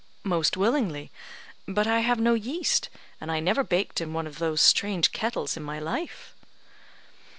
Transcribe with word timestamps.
"Most 0.23 0.57
willingly. 0.57 1.11
But 1.67 1.85
I 1.85 1.99
have 1.99 2.19
no 2.19 2.33
yeast; 2.33 2.89
and 3.21 3.31
I 3.31 3.39
never 3.39 3.63
baked 3.63 4.01
in 4.01 4.13
one 4.13 4.25
of 4.25 4.39
those 4.39 4.59
strange 4.59 5.11
kettles 5.11 5.55
in 5.55 5.61
my 5.61 5.77
life." 5.77 6.35